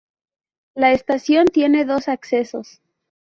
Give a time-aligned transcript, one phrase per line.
[0.73, 2.81] La estación tiene dos accesos.